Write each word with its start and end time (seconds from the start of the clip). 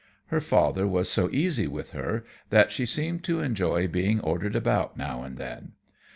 Her 0.33 0.41
father 0.41 0.87
was 0.87 1.11
so 1.11 1.29
easy 1.31 1.67
with 1.67 1.91
her 1.91 2.23
that 2.49 2.71
she 2.71 2.87
seemed 2.87 3.23
to 3.25 3.39
enjoy 3.41 3.87
being 3.87 4.19
ordered 4.21 4.55
about 4.55 4.97
now 4.97 5.21
and 5.21 5.37
then. 5.37 5.73